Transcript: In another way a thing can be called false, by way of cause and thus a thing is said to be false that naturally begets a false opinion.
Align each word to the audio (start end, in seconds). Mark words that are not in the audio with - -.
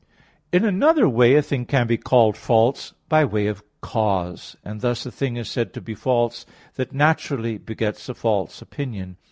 In 0.51 0.65
another 0.65 1.07
way 1.07 1.35
a 1.35 1.43
thing 1.43 1.67
can 1.67 1.85
be 1.85 1.95
called 1.95 2.35
false, 2.35 2.93
by 3.07 3.23
way 3.23 3.45
of 3.45 3.61
cause 3.81 4.55
and 4.65 4.81
thus 4.81 5.05
a 5.05 5.11
thing 5.11 5.35
is 5.35 5.47
said 5.47 5.73
to 5.75 5.79
be 5.79 5.93
false 5.93 6.43
that 6.73 6.91
naturally 6.91 7.59
begets 7.59 8.09
a 8.09 8.15
false 8.15 8.63
opinion. 8.63 9.17